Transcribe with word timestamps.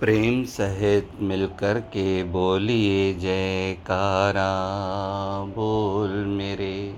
प्रेम 0.00 0.44
सहित 0.44 1.08
मिलकर 1.20 1.80
के 1.80 2.24
बोलिए, 2.24 3.14
जयकारा, 3.14 4.52
बोल 5.44 6.10
मेरे। 6.10 6.96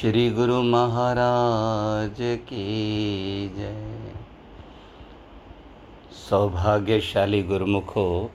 श्री 0.00 0.30
गुरु 0.30 0.62
महाराज 0.62 2.16
की 2.20 3.48
जय। 3.56 4.12
सौभाग्यशाली 6.30 7.42
गुरुमुखों, 7.42 8.26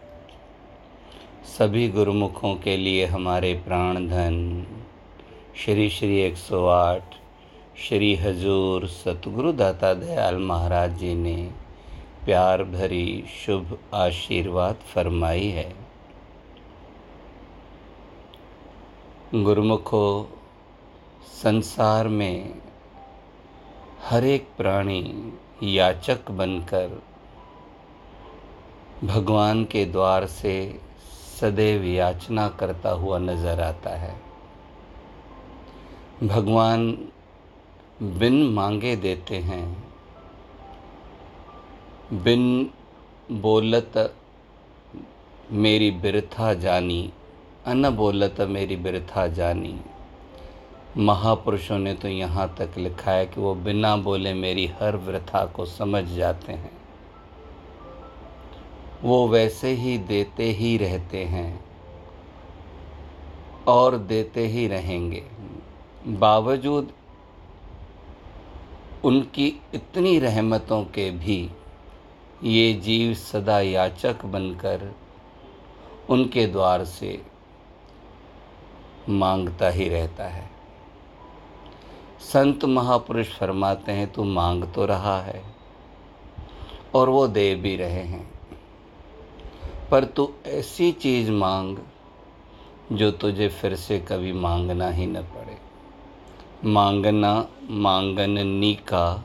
सभी 1.58 1.90
गुरुमुखों 1.90 2.56
के 2.56 2.78
लिए 2.78 3.06
हमारे 3.06 3.54
प्राण 3.54 4.08
धन 4.08 4.68
श्री 5.66 5.90
श्री 5.90 6.22
108 6.22 7.02
श्री 7.78 8.16
हजूर 8.16 8.88
सतगुरु 8.88 9.52
दाता 9.54 9.94
दयाल 9.94 10.36
महाराज 10.36 10.98
जी 10.98 11.16
ने 11.16 11.61
प्यार 12.26 12.64
भरी 12.64 13.26
शुभ 13.46 13.78
आशीर्वाद 13.94 14.76
फरमाई 14.76 15.48
है। 15.48 15.76
गुरुमुखो, 19.36 20.30
संसार 21.44 22.08
में 22.08 22.62
हर 24.04 24.24
एक 24.24 24.48
प्राणी 24.58 25.34
याचक 25.64 26.32
बनकर 26.32 27.02
भगवान 29.04 29.64
के 29.66 29.86
द्वार 29.86 30.26
से 30.26 30.80
सदैव 31.40 31.84
याचना 31.84 32.50
करता 32.50 32.90
हुआ 32.90 33.18
नज़र 33.20 33.62
आता 33.62 33.90
है। 33.90 34.16
भगवान 36.24 36.92
बिन 38.02 38.44
मांगे 38.50 38.96
देते 38.96 39.38
हैं। 39.38 39.91
बिन 42.14 42.70
बोलत 43.32 43.94
मेरी 45.52 45.90
बिरथा 45.92 46.54
जानी, 46.54 47.12
अन 47.66 47.90
बोलत 47.90 48.42
मेरी 48.42 48.76
बिरथा 48.76 49.26
जानी। 49.28 49.74
महापुरुषों 50.98 51.78
ने 51.80 51.94
तो 51.94 52.08
यहाँ 52.08 52.48
तक 52.60 52.78
लिखा 52.78 53.12
है 53.12 53.26
कि 53.26 53.42
वो 53.42 53.54
बिना 53.56 53.96
बोले 53.98 54.34
मेरी 54.34 54.66
हर 54.80 54.96
वृथा 54.98 55.46
को 55.46 55.66
समझ 55.66 56.04
जाते 56.06 56.54
हैं। 56.54 56.72
वो 59.04 59.28
वैसे 59.28 59.72
ही 59.74 59.98
देते 59.98 60.50
ही 60.52 60.76
रहते 60.78 61.24
हैं 61.26 61.64
और 63.68 63.98
देते 63.98 64.48
ही 64.48 64.68
रहेंगे। 64.68 65.24
बावजूद 66.08 66.92
उनकी 69.04 69.48
इतनी 69.76 70.18
रहमतों 70.20 70.84
के 70.86 71.10
भी 71.12 71.50
ये 72.44 72.74
जीव 72.74 73.14
सदा 73.14 73.60
याचक 73.60 74.26
बनकर 74.26 74.96
उनके 76.10 76.46
द्वार 76.48 76.84
से 76.86 77.22
माँगता 79.10 79.70
ही 79.70 79.88
रहता 79.90 80.24
है। 80.24 80.50
संत 82.22 82.66
महापुरुष 82.66 83.28
फरमाते 83.30 83.92
हैं, 83.92 84.12
तू 84.12 84.24
मांग 84.24 84.64
तो 84.66 84.86
रहा 84.86 85.22
है 85.22 85.44
और 86.96 87.10
वो 87.10 87.28
दे 87.28 87.54
भी 87.56 87.76
रहे 87.76 88.04
हैं, 88.04 88.30
पर 89.92 90.04
तू 90.06 90.32
ऐसी 90.46 90.92
चीज़ 90.92 91.32
मांग 91.32 91.78
जो 92.92 93.12
तुझे 93.12 93.48
फिर 93.50 93.76
से 93.76 94.00
कभी 94.00 94.32
मांगना 94.34 94.90
ही 94.90 95.06
न 95.06 95.22
पड़े। 95.22 95.58
मांगना 96.66 97.48
मांगन 97.70 98.76
का 98.88 99.24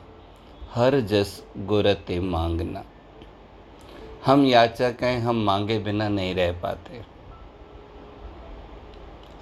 हर 0.73 0.99
जस 0.99 1.43
गुरते 1.57 2.19
मांगना। 2.19 2.83
हम 4.27 4.45
याचक 4.45 4.95
हम 5.03 5.35
मांगे 5.35 5.79
बिना 5.79 6.09
नहीं 6.09 6.35
रह 6.35 6.51
पाते। 6.51 7.01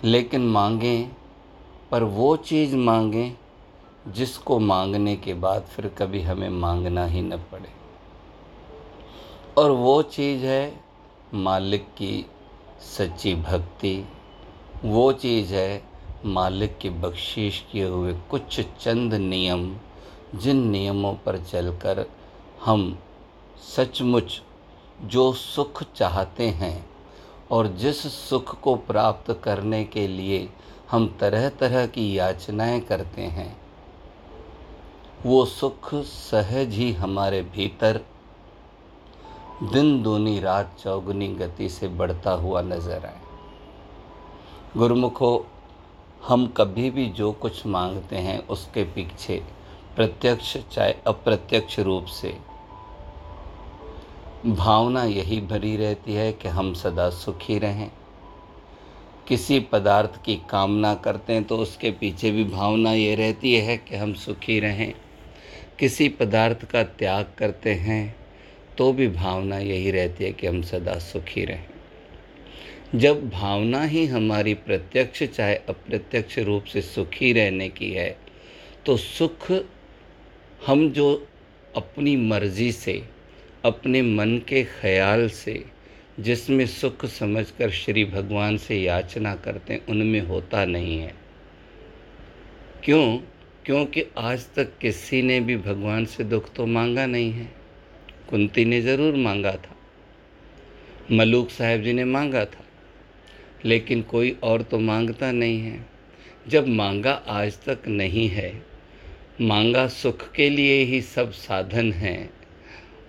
लेकिन 0.03 0.41
मांगे, 0.47 1.09
पर 1.91 2.03
वो 2.03 2.37
चीज़ 2.37 2.75
मांगे, 2.75 3.33
जिसको 4.07 4.59
मांगने 4.59 5.15
के 5.15 5.33
बाद 5.33 5.61
फिर 5.61 5.87
कभी 5.87 6.21
हमें 6.21 6.49
मांगना 6.49 7.05
ही 7.05 7.21
न 7.21 7.37
पड़े। 7.37 7.69
और 9.57 9.71
वो 9.71 10.01
चीज़ 10.01 10.45
है 10.45 10.83
मालिक 11.33 11.83
की 11.83 12.25
सच्ची 12.81 13.35
भक्ति। 13.35 14.05
वो 14.85 15.11
चीज़ 15.11 15.53
है 15.53 15.83
मालिक 16.25 16.77
की 16.77 16.89
बख्शिश 16.89 17.65
किए 17.71 17.85
हुए 17.85 18.13
कुछ 18.13 18.61
चंद 18.61 19.13
नियम, 19.13 19.77
जिन 20.35 20.67
नियमों 20.67 21.13
पर 21.13 21.37
चलकर 21.37 22.05
हम 22.65 22.99
सचमुच 23.75 24.41
जो 25.01 25.31
सुख 25.33 25.83
चाहते 25.95 26.47
हैं 26.49 26.85
और 27.51 27.67
जिस 27.67 28.01
सुख 28.13 28.59
को 28.61 28.75
प्राप्त 28.75 29.31
करने 29.43 29.83
के 29.85 30.07
लिए 30.07 30.47
हम 30.91 31.07
तरह 31.19 31.49
तरह 31.49 31.85
की 31.87 32.17
याचनाएँ 32.17 32.79
करते 32.81 33.21
हैं, 33.21 33.55
वो 35.25 35.45
सुख 35.45 35.93
सहज 35.95 36.73
ही 36.73 36.91
हमारे 36.93 37.41
भीतर 37.55 38.01
दिन 39.63 40.01
दूनी 40.03 40.39
रात 40.39 40.75
चौगुनी 40.79 41.27
गति 41.27 41.69
से 41.69 41.87
बढ़ता 41.87 42.31
हुआ 42.31 42.61
नज़र 42.61 43.05
आए। 43.05 43.19
गुरुमुखो, 44.77 45.45
हम 46.27 46.47
कभी 46.47 46.89
भी 46.89 47.05
जो 47.09 47.31
कुछ 47.31 47.65
मांगते 47.65 48.15
हैं 48.15 48.47
उसके 48.47 48.83
पीछे 48.83 49.41
प्रत्यक्ष 49.95 50.57
चाहे 50.71 50.95
अप्रत्यक्ष 51.07 51.79
रूप 51.79 52.05
से 52.05 52.37
भावना 54.43 55.03
यही 55.03 55.39
भरी 55.41 55.75
रहती 55.77 56.13
है 56.13 56.31
कि 56.33 56.47
हम 56.47 56.73
सदा 56.73 57.09
सुखी 57.09 57.59
रहें। 57.59 57.89
किसी 59.27 59.59
पदार्थ 59.59 60.23
की 60.25 60.35
कामना 60.49 60.93
करते 60.95 61.33
हैं 61.33 61.43
तो 61.43 61.57
उसके 61.57 61.91
पीछे 61.91 62.31
भी 62.31 62.43
भावना 62.43 62.91
ये 62.93 63.15
रहती 63.15 63.53
है 63.55 63.77
कि 63.77 63.95
हम 63.95 64.13
सुखी 64.13 64.59
रहें। 64.59 64.93
किसी 65.79 66.09
पदार्थ 66.09 66.65
का 66.65 66.83
त्याग 66.83 67.33
करते 67.37 67.73
हैं 67.73 68.15
तो 68.77 68.91
भी 68.93 69.07
भावना 69.07 69.57
यही 69.57 69.91
रहती 69.91 70.23
है 70.23 70.31
कि 70.31 70.47
हम 70.47 70.61
सदा 70.61 70.97
सुखी 70.99 71.45
रहें। 71.45 71.65
जब 72.95 73.29
भावना 73.29 73.83
ही 73.83 74.05
हमारी 74.05 74.53
प्रत्यक्ष 74.53 75.23
चाहे 75.23 75.55
अप्रत्यक्ष 75.55 76.39
रूप 76.39 76.63
से 76.63 76.81
सुखी 76.81 77.33
रहने 77.33 77.69
की 77.69 77.91
है 77.91 78.17
तो 78.85 78.97
सुख 78.97 79.51
हम 80.67 80.89
जो 80.89 81.27
अपनी 81.75 82.15
मर्ज़ी 82.15 82.71
से 82.71 83.14
अपने 83.65 84.01
मन 84.01 84.41
के 84.47 84.63
ख्याल 84.63 85.29
से, 85.29 85.65
जिसमें 86.19 86.65
सुख 86.65 87.05
समझकर 87.05 87.69
श्री 87.69 88.05
भगवान 88.05 88.57
से 88.57 88.81
याचना 88.81 89.35
करते 89.35 89.73
हैं, 89.73 89.85
उनमें 89.85 90.21
होता 90.21 90.65
नहीं 90.65 90.99
है। 90.99 91.15
क्यों? 92.83 93.17
क्योंकि 93.65 94.03
आज 94.17 94.45
तक 94.55 94.77
किसी 94.77 95.21
ने 95.21 95.39
भी 95.39 95.57
भगवान 95.57 96.05
से 96.05 96.23
दुख 96.23 96.53
तो 96.53 96.65
मांगा 96.65 97.05
नहीं 97.05 97.31
है। 97.31 97.51
कुंती 98.29 98.65
ने 98.65 98.81
ज़रूर 98.81 99.15
मांगा 99.15 99.51
था। 99.51 99.75
मलूक 101.11 101.49
साहब 101.49 101.81
जी 101.81 101.93
ने 101.93 102.05
मांगा 102.05 102.45
था। 102.45 102.65
लेकिन 103.65 104.01
कोई 104.01 104.37
और 104.43 104.61
तो 104.61 104.79
माँगता 104.79 105.31
नहीं 105.31 105.59
है। 105.59 105.85
जब 106.47 106.67
मांगा 106.67 107.11
आज 107.11 107.53
तक 107.53 107.79
नहीं 107.87 108.27
है, 108.29 108.65
मांगा 109.41 109.87
सुख 109.87 110.31
के 110.31 110.49
लिए 110.49 110.83
ही 110.83 111.01
सब 111.01 111.31
साधन 111.31 111.91
हैं। 111.93 112.29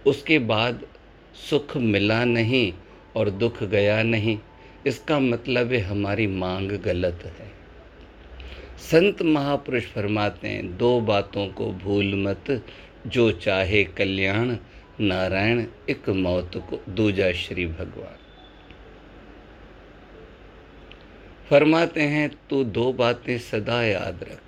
उसके 0.07 0.39
बाद 0.39 0.87
सुख 1.51 1.77
मिला 1.77 2.25
नहीं 2.25 2.73
और 3.17 3.31
दुख 3.31 3.63
गया 3.63 4.03
नहीं। 4.03 4.39
इसका 4.87 5.19
मतलब 5.19 5.73
है 5.73 5.79
हमारी 5.79 6.27
मांग 6.27 6.73
गलत 6.73 7.35
है। 7.41 7.53
संत 8.79 9.23
महापुरुष 9.23 9.85
फरमाते 9.85 10.49
हैं, 10.49 10.77
दो 10.77 11.01
बातों 11.01 11.49
को 11.49 11.73
भूल 11.73 12.15
मत, 12.15 12.67
जो 13.07 13.33
चाहे 13.33 13.85
कल्याण, 13.85 14.57
नारायण, 15.01 15.67
एक 15.91 16.09
मौत 16.09 16.51
को 16.57 16.93
दूजा 16.93 17.33
श्री 17.33 17.67
भगवान। 17.67 18.17
फरमाते 21.51 22.03
हैं, 22.03 22.31
तू 22.51 22.65
दो 22.65 22.93
बातें 22.93 23.39
सदा 23.39 23.83
याद 23.83 24.21
रख। 24.23 24.43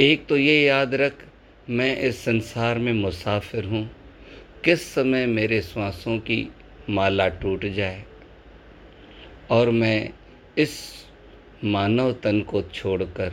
एक 0.00 0.26
तो 0.26 0.36
ये 0.36 0.62
याद 0.62 0.94
रख 0.94 1.27
मैं 1.70 1.96
इस 1.96 2.24
संसार 2.24 2.78
में 2.78 2.92
मुसाफिर 2.92 3.64
हूँ। 3.64 3.90
किस 4.64 4.94
समय 4.94 5.26
मेरे 5.26 5.62
श्वासों 5.62 6.18
की 6.18 6.48
माला 6.90 7.28
टूट 7.28 7.64
जाए? 7.64 8.04
और 9.50 9.70
मैं 9.70 10.10
इस 10.58 11.04
मानव 11.64 12.12
तन 12.12 12.40
को 12.40 12.62
छोड़कर 12.62 13.32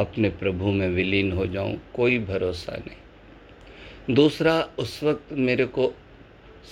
अपने 0.00 0.28
प्रभु 0.28 0.66
में 0.66 0.88
विलीन 0.88 1.32
हो 1.32 1.46
जाऊँ, 1.46 1.78
कोई 1.94 2.18
भरोसा 2.18 2.72
नहीं। 2.72 4.14
दूसरा, 4.14 4.68
उस 4.78 5.02
वक्त 5.02 5.32
मेरे 5.32 5.64
को 5.64 5.92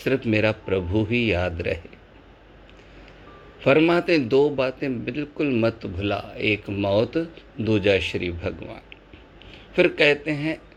सिर्फ़ 0.04 0.28
मेरा 0.28 0.52
प्रभु 0.52 1.04
ही 1.04 1.32
याद 1.32 1.62
रहे। 1.62 2.00
फरमाते 3.64 4.18
दो 4.18 4.50
बातें 4.50 5.04
बिल्कुल 5.04 5.50
मत 5.50 5.86
भुला, 5.86 6.24
एक 6.38 6.70
मौत, 6.70 7.34
दूजा 7.60 7.98
श्री 7.98 8.30
भगवान। 8.30 8.80
फिर 9.76 9.88
कहते 9.88 10.30
हैं 10.30 10.69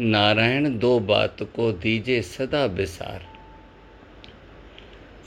नारायण 0.00 0.78
दो 0.78 0.98
बात 1.00 1.42
को 1.42 1.72
दीजे 1.72 2.22
सदा 2.22 2.64
विसार 2.64 3.26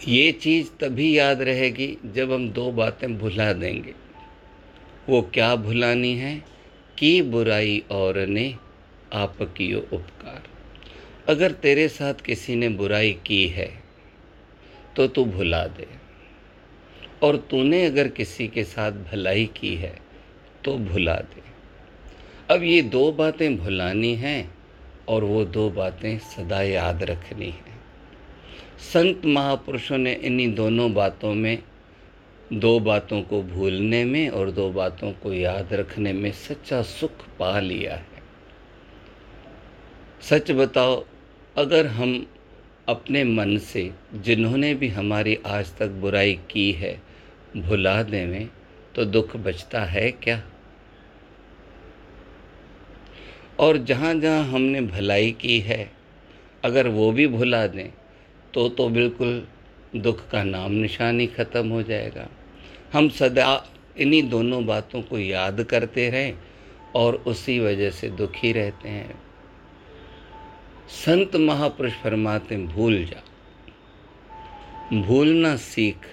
ये 0.08 0.32
चीज़ 0.32 0.70
तभी 0.82 1.18
याद 1.18 1.42
रहेगी 1.42 1.98
जब 2.06 2.32
हम 2.32 2.50
दो 2.50 2.72
बातें 2.72 3.18
भुला 3.18 3.54
देंगे। 3.54 3.94
वो 5.10 5.22
क्या 5.34 5.56
भुलानी 5.56 6.14
है? 6.14 6.44
कि 6.98 7.22
बुराई 7.22 7.84
और 7.92 8.18
ने 8.18 8.56
आप 9.14 9.38
कियो 9.42 9.80
उपकार। 9.80 10.44
अगर 11.28 11.52
तेरे 11.52 11.88
साथ 11.88 12.14
किसी 12.14 12.56
ने 12.56 12.70
बुराई 12.70 13.14
की 13.26 13.48
है 13.48 13.84
तो 14.96 15.08
तू 15.08 15.26
भुला 15.26 15.66
दे। 15.68 15.88
और 17.24 17.38
तूने 17.38 17.86
अगर 17.86 18.08
किसी 18.08 18.48
के 18.48 18.64
साथ 18.64 18.92
भलाई 18.92 19.46
की 19.46 19.76
है 19.76 20.00
तो 20.66 20.78
भुला 20.78 21.16
दे। 21.16 21.44
अब 22.56 22.64
ये 22.64 22.82
दो 22.82 23.12
बातें 23.12 23.58
भुलानी 23.58 24.16
हैं 24.16 24.63
और 25.10 25.24
वो 25.24 25.46
दो 25.46 25.70
बातें 25.70 26.20
सदा 26.20 26.62
याद 26.62 27.04
रखनी 27.04 27.46
है। 27.46 27.74
संत 28.80 29.22
महापुरुषों 29.26 29.98
ने 29.98 30.14
इन्हीं 30.14 30.56
दोनों 30.56 30.94
बातों 30.94 31.34
में, 31.34 31.64
दो 32.54 32.80
बातों 32.80 33.22
को 33.22 33.44
भूलने 33.44 34.06
में 34.06 34.30
और 34.30 34.52
दो 34.52 34.70
बातों 34.70 35.12
को 35.12 35.34
याद 35.34 35.74
रखने 35.74 36.14
में 36.14 36.32
सच्चा 36.32 36.82
सुख 36.82 37.12
पा 37.40 37.60
लिया 37.60 37.96
है। 37.96 38.14
सच 40.22 40.52
बताओ, 40.52 41.06
अगर 41.58 41.88
हम 41.88 42.26
अपने 42.90 43.24
मन 43.24 43.58
से, 43.58 43.92
जिन्होंने 44.14 44.74
भी 44.74 44.88
हमारी 44.88 45.40
आज 45.46 45.78
तक 45.78 45.88
बुराई 45.88 46.40
की 46.52 46.72
है, 46.72 47.02
भुला 47.58 48.04
देवें 48.04 48.50
तो 48.96 49.06
दुख 49.06 49.38
बचता 49.38 49.84
है 49.86 50.12
क्या? 50.12 50.42
और 53.60 53.78
जहाँ 53.78 54.14
जहाँ 54.16 54.44
हमने 54.44 54.82
भलाई 54.82 55.32
की 55.32 55.60
है, 55.60 55.92
अगर 56.64 56.88
वो 56.88 57.12
भी 57.12 57.28
भुला 57.28 57.66
दें 57.68 57.90
तो 58.54 58.68
तो 58.70 58.88
बिल्कुल 58.90 59.48
दुख 59.96 60.28
का 60.30 60.44
नाम 60.44 60.72
निशान 60.72 61.20
ही 61.20 61.28
ख़त्म 61.28 61.70
हो 61.70 61.82
जाएगा। 61.84 62.28
हम 62.94 63.10
सदा 63.10 63.66
इन्हीं 63.98 64.24
दोनों 64.30 64.66
बातों 64.66 65.02
को 65.02 65.18
याद 65.20 65.64
करते 65.64 66.10
रहें 66.10 66.34
और 66.96 67.16
उसी 67.28 67.60
वजह 67.60 67.90
से 67.92 68.10
दुखी 68.10 68.52
रहते 68.52 68.90
हैं। 68.90 69.16
संत 70.96 71.36
महापुरुष 71.36 71.94
फरमाते 71.94 72.58
भूल 72.58 73.04
जा। 73.06 73.22
भूलना 75.02 75.56
सीख। 75.56 76.08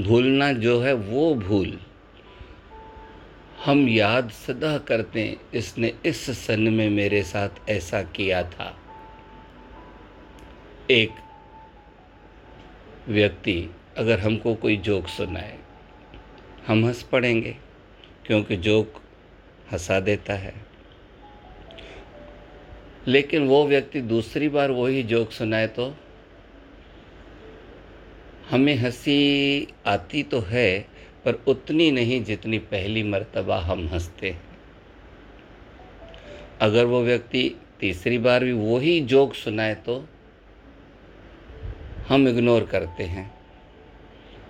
भूलना 0.00 0.52
जो 0.52 0.80
है 0.80 0.92
वो 0.92 1.34
भूल। 1.34 1.78
हम 3.64 3.88
याद 3.88 4.30
सदा 4.30 4.78
करते 4.78 5.36
इसने 5.54 5.92
इस 6.06 6.46
सन 6.46 6.60
में 6.60 6.90
मेरे 6.90 7.22
साथ 7.22 7.48
ऐसा 7.68 8.02
किया 8.02 8.42
था। 8.42 8.78
एक 10.90 11.10
व्यक्ति 13.08 13.70
अगर 13.96 14.20
हमको 14.20 14.54
कोई 14.54 14.76
जोक 14.76 15.06
सुनाए, 15.06 15.58
हम 16.66 16.84
हंस 16.84 17.02
पड़ेंगे, 17.02 17.56
क्योंकि 18.26 18.56
जोक 18.56 19.02
हंसा 19.72 20.00
देता 20.00 20.34
है। 20.34 20.54
लेकिन 23.06 23.46
वो 23.48 23.66
व्यक्ति 23.66 24.00
दूसरी 24.00 24.48
बार 24.48 24.70
वही 24.70 25.02
जोक 25.02 25.32
सुनाए 25.32 25.66
तो 25.66 25.94
हमें 28.50 28.74
हँसी 28.74 29.68
आती 29.86 30.22
तो 30.22 30.40
है 30.40 30.89
पर 31.24 31.42
उतनी 31.48 31.90
नहीं 31.90 32.22
जितनी 32.24 32.58
पहली 32.58 33.02
मर्तबा 33.02 33.58
हम 33.60 33.86
हँसते 33.88 34.34
अगर 36.60 36.84
वो 36.84 37.02
व्यक्ति 37.02 37.42
तीसरी 37.80 38.18
बार 38.18 38.44
भी 38.44 38.52
वही 38.52 39.00
जोक 39.00 39.34
सुनाए 39.34 39.74
तो 39.86 40.04
हम 42.08 42.28
इग्नोर 42.28 42.64
करते 42.64 43.04
हैं। 43.04 43.30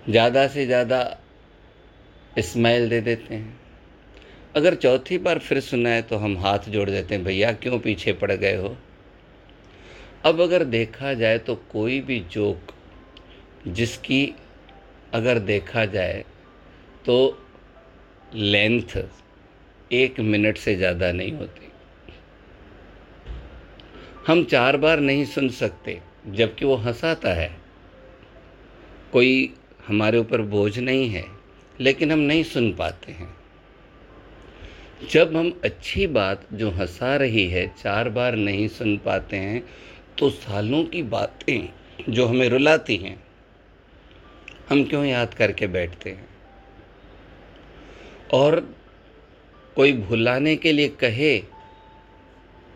ज़्यादा 0.09 0.47
से 0.47 0.65
ज़्यादा 0.65 0.99
स्माइल 2.39 2.89
दे 2.89 2.99
देते 3.01 3.35
हैं। 3.35 3.59
अगर 4.55 4.75
चौथी 4.75 5.17
बार 5.17 5.39
फिर 5.39 5.59
सुनाए 5.59 6.01
तो 6.01 6.17
हम 6.17 6.37
हाथ 6.37 6.69
जोड़ 6.69 6.89
देते 6.89 7.15
हैं, 7.15 7.23
भैया, 7.23 7.51
क्यों 7.53 7.79
पीछे 7.79 8.13
पड़ 8.13 8.31
गए 8.31 8.55
हो? 8.55 8.75
अब 10.25 10.41
अगर 10.41 10.63
देखा 10.63 11.13
जाए 11.13 11.37
तो 11.37 11.55
कोई 11.71 11.99
भी 12.01 12.19
जोक 12.31 12.73
जिसकी 13.67 14.33
अगर 15.13 15.39
देखा 15.39 15.85
जाए 15.85 16.23
तो 17.05 17.37
लेंथ 18.35 18.97
एक 19.91 20.19
मिनट 20.19 20.57
से 20.57 20.75
ज़्यादा 20.75 21.11
नहीं 21.11 21.31
होती। 21.31 21.69
हम 24.27 24.43
चार 24.43 24.77
बार 24.77 24.99
नहीं 24.99 25.25
सुन 25.25 25.49
सकते, 25.51 25.99
जबकि 26.27 26.65
वो 26.65 26.75
हंसाता 26.77 27.33
है। 27.33 27.49
कोई 29.13 29.53
हमारे 29.87 30.17
ऊपर 30.17 30.41
बोझ 30.43 30.77
नहीं 30.79 31.09
है, 31.09 31.25
लेकिन 31.79 32.11
हम 32.11 32.19
नहीं 32.21 32.43
सुन 32.43 32.71
पाते 32.73 33.11
हैं। 33.11 33.29
जब 35.03 35.35
हम 35.35 35.51
अच्छी 35.65 36.07
बात 36.09 36.45
जो 36.53 36.69
हंसा 36.71 37.15
रही 37.15 37.47
है 37.47 37.67
चार 37.77 38.09
बार 38.09 38.35
नहीं 38.37 38.67
सुन 38.69 38.97
पाते 38.97 39.37
हैं 39.37 39.63
तो 40.17 40.29
सालों 40.29 40.83
की 40.85 41.03
बातें 41.03 41.69
जो 42.09 42.25
हमें 42.25 42.47
रुलाती 42.49 42.97
हैं, 42.97 43.17
हम 44.69 44.83
क्यों 44.83 45.05
याद 45.05 45.33
करके 45.33 45.67
बैठते 45.69 46.09
हैं? 46.09 46.27
और 48.33 48.59
कोई 49.75 49.93
भुलाने 49.93 50.55
के 50.55 50.71
लिए 50.71 50.87
कहे 50.99 51.37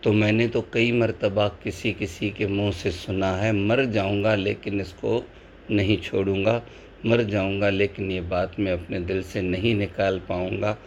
तो 0.04 0.12
मैंने 0.14 0.48
तो 0.48 0.62
कई 0.74 0.92
मरतबा 0.92 1.48
किसी 1.64 1.92
किसी 1.94 2.30
के 2.30 2.48
मुँह 2.48 2.72
से 2.72 2.92
सुना 2.92 3.32
है। 3.38 3.52
मर 3.52 3.84
जाऊँगा 3.86 4.36
लेकिन 4.36 4.82
इसको 4.82 5.24
नहीं 5.72 5.98
छोड़ूँगा। 5.98 6.62
मर 7.06 7.22
जाऊँगा 7.24 7.70
लेकिन 7.70 8.12
ये 8.12 8.22
बात 8.22 8.60
मैं 8.60 8.74
अपने 8.74 9.00
दिल 9.00 9.22
से 9.24 9.42
नहीं 9.42 9.74
निकाल 9.76 10.20
पाऊँगा। 10.20 10.78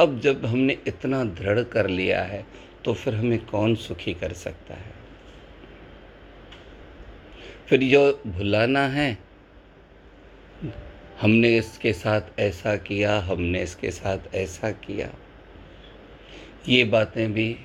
अब 0.00 0.18
जब 0.20 0.44
हमने 0.46 0.76
इतना 0.86 1.22
दृढ़ 1.24 1.62
कर 1.62 1.88
लिया 1.88 2.22
है 2.22 2.44
तो 2.84 2.94
फिर 2.94 3.14
हमें 3.14 3.38
कौन 3.46 3.74
सुखी 3.76 4.14
कर 4.14 4.32
सकता 4.32 4.74
है? 4.74 4.94
फिर 7.68 7.82
जो 7.82 8.22
भुलाना 8.26 8.86
है 8.88 9.16
हमने 11.20 11.58
इसके 11.58 11.92
साथ 11.92 12.20
ऐसा 12.38 12.76
किया, 12.76 13.18
हमने 13.18 13.62
इसके 13.62 13.90
साथ 13.90 14.18
ऐसा 14.34 14.70
किया। 14.70 15.12
ये 16.68 16.84
बातें 16.84 17.32
भी 17.32 17.56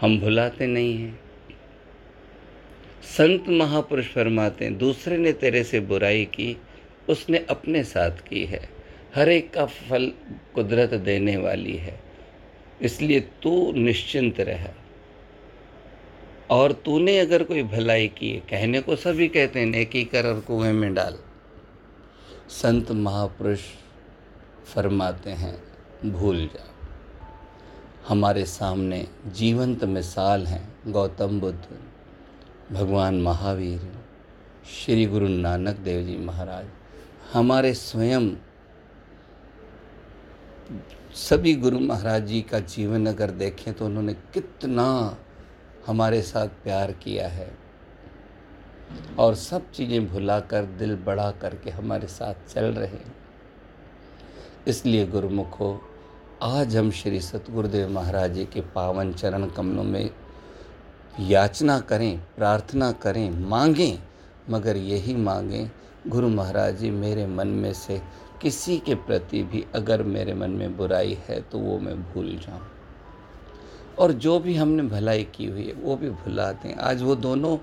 हम 0.00 0.20
भुलाते 0.20 0.66
नहीं 0.66 0.98
हैं। 0.98 1.20
संत 3.02 3.48
महापुरुष 3.48 4.06
फरमाते 4.06 4.64
हैं, 4.64 4.78
दूसरे 4.78 5.16
ने 5.16 5.32
तेरे 5.32 5.64
से 5.64 5.80
बुराई 5.80 6.24
की, 6.24 6.56
उसने 7.08 7.46
अपने 7.50 7.84
साथ 7.84 8.10
की 8.10 8.44
है। 8.44 8.68
हर 9.14 9.28
एक 9.28 9.52
का 9.52 9.66
फल 9.66 10.12
कुदरत 10.54 10.94
देने 10.94 11.36
वाली 11.36 11.76
है। 11.76 12.00
इसलिए 12.82 13.20
तू 13.20 13.72
निश्चिंत 13.72 14.40
रह। 14.40 14.68
और 16.50 16.72
तूने 16.72 17.18
अगर 17.18 17.42
कोई 17.42 17.62
भलाई 17.62 18.08
की 18.08 18.42
कहने 18.50 18.80
को 18.80 18.96
सभी 18.96 19.28
कहते 19.28 19.60
हैं, 19.60 19.66
नेकी 19.66 20.04
कर 20.04 20.26
और 20.26 20.40
कुएँ 20.40 20.72
में 20.72 20.94
डाल। 20.94 21.25
संत 22.50 22.90
महापुरुष 22.92 23.60
फरमाते 24.66 25.30
हैं, 25.30 25.56
भूल 26.12 26.38
जा 26.46 26.64
हमारे 28.08 28.44
सामने 28.44 29.06
जीवंत 29.28 29.84
मिसाल 29.84 30.46
हैं 30.46 30.92
गौतम 30.92 31.40
बुद्ध, 31.40 31.78
भगवान 32.72 33.20
महावीर, 33.22 33.90
श्री 34.66 35.06
गुरु 35.06 35.28
नानक 35.28 35.78
देव 35.78 36.02
जी 36.06 36.16
महाराज। 36.18 36.66
हमारे 37.32 37.74
स्वयं 37.74 38.30
सभी 41.18 41.54
गुरु 41.56 41.78
महाराज 41.80 42.26
जी 42.26 42.40
का 42.42 42.60
जीवन 42.60 43.06
अगर 43.06 43.30
देखें 43.32 43.72
तो 43.74 43.86
उन्होंने 43.86 44.14
कितना 44.34 44.88
हमारे 45.86 46.22
साथ 46.22 46.62
प्यार 46.64 46.92
किया 46.94 47.28
है। 47.28 47.50
और 49.18 49.34
सब 49.34 49.70
चीज़ें 49.72 50.08
भुलाकर 50.08 50.64
दिल 50.78 50.94
बड़ा 50.96 51.30
करके 51.32 51.70
हमारे 51.70 52.06
साथ 52.06 52.52
चल 52.54 52.64
रहे 52.64 52.86
हैं। 52.86 53.14
इसलिए 54.68 55.06
गुरुमुखो, 55.06 55.80
आज 56.42 56.76
हम 56.76 56.90
श्री 56.90 57.20
सतगुरुदेव 57.20 57.88
महाराज 57.88 58.32
जी 58.32 58.44
के 58.44 58.60
पावन 58.74 59.12
चरण 59.12 59.46
कमलों 59.46 59.84
में 59.84 60.10
याचना 61.20 61.78
करें, 61.80 62.18
प्रार्थना 62.36 62.90
करें, 62.92 63.30
मांगें, 63.30 63.98
मगर 64.50 64.76
यही 64.76 65.14
मांगें, 65.16 65.70
गुरु 66.08 66.28
महाराज 66.28 66.78
जी 66.78 66.90
मेरे 66.90 67.26
मन 67.26 67.48
में 67.48 67.72
से 67.72 68.00
किसी 68.42 68.78
के 68.78 68.94
प्रति 68.94 69.42
भी 69.42 69.64
अगर 69.74 70.02
मेरे 70.02 70.34
मन 70.34 70.50
में 70.50 70.76
बुराई 70.76 71.16
है 71.28 71.40
तो 71.42 71.58
वो 71.58 71.78
मैं 71.78 71.94
भूल 72.04 72.36
जाऊँ। 72.36 72.60
और 73.98 74.12
जो 74.12 74.38
भी 74.40 74.56
हमने 74.56 74.82
भलाई 74.82 75.24
की 75.34 75.46
हुई 75.46 75.64
है, 75.64 75.72
वो 75.72 75.96
भी 75.96 76.10
भुला 76.10 76.50
दें। 76.52 76.74
आज 76.74 77.02
वो 77.02 77.14
दोनों 77.16 77.56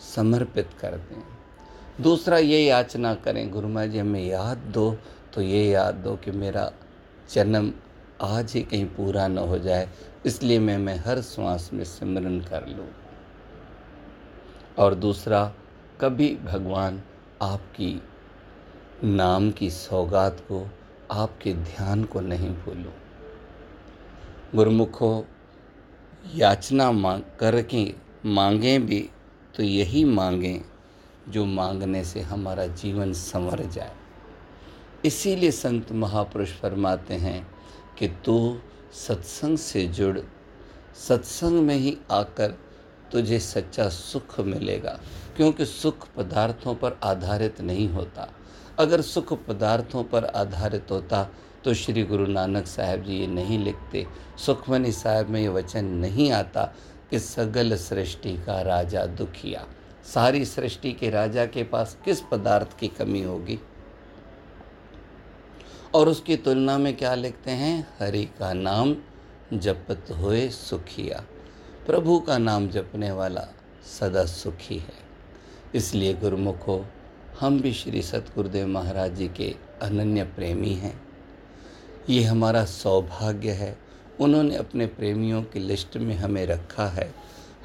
समर्पित 0.00 0.70
कर 0.80 0.96
दें 0.98 1.22
दूसरा, 2.02 2.38
ये 2.38 2.64
याचना 2.64 3.14
करें, 3.14 3.50
गुरु 3.50 3.68
महाराज 3.68 3.90
जी, 3.90 3.98
हमें 3.98 4.24
याद 4.24 4.58
दो 4.74 4.96
तो 5.34 5.42
ये 5.42 5.64
याद 5.64 5.94
दो 5.94 6.14
कि 6.16 6.30
मेरा 6.32 6.70
जन्म 7.30 7.72
आज 8.22 8.52
ही 8.54 8.62
कहीं 8.62 8.86
पूरा 8.86 9.26
न 9.28 9.38
हो 9.38 9.58
जाए, 9.58 9.88
इसलिए 10.26 10.58
मैं 10.58 10.76
मैं 10.78 10.96
हर 10.98 11.20
श्वास 11.22 11.70
में 11.72 11.84
सिमरन 11.84 12.40
कर 12.40 12.66
लूँ। 12.68 12.86
और 14.78 14.94
दूसरा, 14.94 15.44
कभी 16.00 16.34
भगवान 16.44 17.02
आपकी 17.42 18.00
नाम 19.04 19.50
की 19.50 19.70
सौगात 19.70 20.40
को, 20.48 20.66
आपके 21.10 21.52
ध्यान 21.54 22.04
को 22.04 22.20
नहीं 22.20 22.50
भूलूं। 22.56 22.92
गुरुमुखो, 24.54 25.24
याचना 26.34 26.90
मांग 26.92 27.22
करके 27.40 27.84
मांगें 28.26 28.86
भी 28.86 29.08
तो 29.58 29.64
यही 29.64 30.04
मांगें 30.04 30.60
जो 31.28 31.44
मांगने 31.44 32.04
से 32.04 32.20
हमारा 32.22 32.66
जीवन 32.66 33.12
संवर 33.12 33.62
जाए। 33.66 33.92
इसीलिए 35.04 35.50
संत 35.50 35.90
महापुरुष 35.92 36.52
फरमाते 36.52 37.14
हैं 37.16 37.46
कि 37.98 38.08
तू 38.24 38.58
सत्संग 38.96 39.58
से 39.58 39.86
जुड़, 39.88 40.18
सत्संग 40.98 41.60
में 41.62 41.74
ही 41.74 41.96
आकर 42.10 42.56
तुझे 43.12 43.38
सच्चा 43.38 43.88
सुख 43.88 44.38
मिलेगा, 44.40 44.98
क्योंकि 45.36 45.64
सुख 45.66 46.06
पदार्थों 46.16 46.74
पर 46.74 46.98
आधारित 47.02 47.60
नहीं 47.60 47.88
होता। 47.88 48.28
अगर 48.78 49.00
सुख 49.02 49.32
पदार्थों 49.46 50.04
पर 50.04 50.24
आधारित 50.24 50.90
होता 50.90 51.28
तो 51.64 51.74
श्री 51.74 52.02
गुरु 52.02 52.26
नानक 52.26 52.66
साहब 52.66 53.02
जी 53.04 53.14
ये 53.14 53.26
नहीं 53.26 53.58
लिखते। 53.58 54.06
सुखमनी 54.38 54.92
साहब 54.92 55.28
में 55.28 55.40
ये 55.40 55.48
वचन 55.48 55.84
नहीं 55.84 56.30
आता 56.32 56.72
कि 57.10 57.18
सगल 57.18 57.76
सृष्टि 57.76 58.34
का 58.46 58.62
राजा 58.62 59.06
दुखिया। 59.06 59.66
सारी 60.14 60.44
सृष्टि 60.44 60.92
के 60.92 61.10
राजा 61.10 61.46
के 61.46 61.64
पास 61.64 61.98
किस 62.04 62.20
पदार्थ 62.20 62.78
की 62.78 62.88
कमी 62.88 63.22
होगी? 63.22 63.58
और 65.94 66.08
उसकी 66.08 66.36
तुलना 66.36 66.78
में 66.78 66.96
क्या 66.96 67.14
लिखते 67.14 67.50
हैं? 67.50 67.88
हरि 68.00 68.24
का 68.24 68.52
नाम 68.52 68.96
जपत 69.54 70.10
हुए 70.10 70.48
सुखिया। 70.48 71.24
प्रभु 71.86 72.20
का 72.20 72.38
नाम 72.38 72.68
जपने 72.68 73.10
वाला 73.10 73.48
सदा 74.00 74.24
सुखी 74.24 74.78
है। 74.78 75.08
इसलिए 75.74 76.14
गुरुमुखो, 76.14 76.86
हम 77.40 77.60
भी 77.60 77.72
श्री 77.72 78.02
सतगुरुदेव 78.02 78.66
महाराज 78.66 79.12
जी 79.12 79.28
के 79.28 79.54
अनन्य 79.82 80.24
प्रेमी 80.24 80.74
हैं। 80.74 81.08
ये 82.10 82.22
हमारा 82.22 82.64
सौभाग्य 82.64 83.50
है 83.50 83.87
उन्होंने 84.20 84.56
अपने 84.56 84.86
प्रेमियों 84.86 85.42
की 85.42 85.58
लिस्ट 85.58 85.96
में 85.96 86.14
हमें 86.14 86.46
रखा 86.46 86.86
है। 86.86 87.14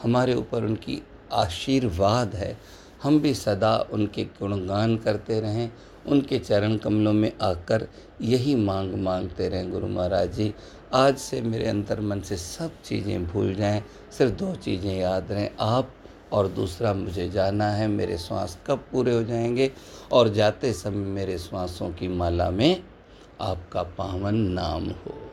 हमारे 0.03 0.33
ऊपर 0.33 0.63
उनकी 0.63 1.03
आशीर्वाद 1.33 2.35
है। 2.35 2.57
हम 3.03 3.19
भी 3.19 3.33
सदा 3.33 3.87
उनके 3.91 4.23
गुणगान 4.23 4.97
करते 4.97 5.39
रहें, 5.39 5.71
उनके 6.07 6.39
चरण 6.39 6.77
कमलों 6.77 7.13
में 7.13 7.33
आकर 7.41 7.87
यही 8.21 8.55
मांग 8.55 8.93
मांगते 8.93 9.49
रहें। 9.49 9.71
गुरु 9.71 9.87
महाराज 9.87 10.33
जी, 10.33 10.53
आज 10.93 11.17
से 11.17 11.41
मेरे 11.41 11.67
अंतर 11.67 12.01
मन 12.01 12.21
से 12.21 12.37
सब 12.37 12.71
चीज़ें 12.85 13.27
भूल 13.27 13.55
जाएँ, 13.55 13.83
सिर्फ़ 14.17 14.33
दो 14.33 14.55
चीज़ें 14.55 14.99
याद 14.99 15.31
रहें। 15.31 15.49
आप 15.59 15.93
और 16.31 16.47
दूसरा 16.47 16.93
मुझे 16.93 17.29
जाना 17.29 17.71
है, 17.71 17.87
मेरे 17.87 18.17
श्वास 18.17 18.57
कब 18.67 18.83
पूरे 18.91 19.15
हो 19.15 19.23
जाएँगे? 19.23 19.71
और 20.11 20.29
जाते 20.29 20.73
समय 20.73 20.95
मेरे 20.95 21.37
श्वासों 21.37 21.89
की 21.89 22.07
माला 22.07 22.49
में 22.49 22.83
आपका 23.41 23.83
पावन 23.83 24.35
नाम 24.35 24.85
हो। 24.85 25.32